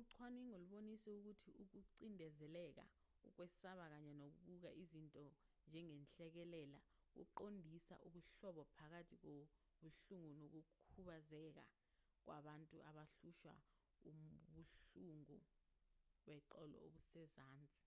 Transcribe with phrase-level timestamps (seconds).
[0.00, 2.84] ucwaningo lubonise ukuthi ukucindezeleka
[3.28, 5.22] ukwesaba kanye nokubuka izinto
[5.68, 6.78] njengenhlekelele
[7.14, 11.62] kuqondisa ubuhlobo phakathi kobuhlungu nokukhubazeka
[12.24, 13.54] kubantu abahlushwa
[14.52, 15.36] ubuhlungo
[16.24, 17.82] beqolo obusezansi